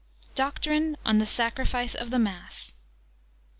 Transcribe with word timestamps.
DOCTRINE 0.33 0.97
ON 1.05 1.19
THE 1.19 1.27
SACRIFICE 1.27 1.93
OF 1.93 2.09
THE 2.09 2.17
MASS. 2.17 2.73